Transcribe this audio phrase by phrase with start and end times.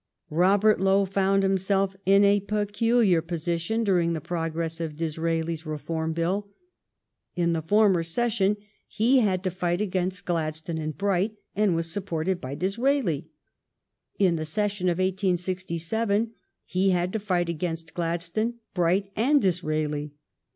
[0.31, 6.11] Robert Lowe found himself in a peculiar posi tion during the progress of Disraeli's Reform
[6.13, 6.47] Bill.
[7.35, 12.41] In the former session he had to fight against Gladstone and Bright, and was supported
[12.41, 13.29] by Disraeli;
[14.17, 16.31] in the session of 1867
[16.65, 20.13] he had to fight against Gladstone, Bright, and Disraeli.